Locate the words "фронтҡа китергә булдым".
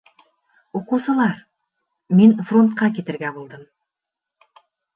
2.49-3.65